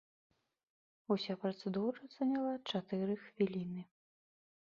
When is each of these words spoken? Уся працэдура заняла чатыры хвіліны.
Уся 1.15 1.33
працэдура 1.43 2.01
заняла 2.15 2.53
чатыры 2.69 3.13
хвіліны. 3.25 3.81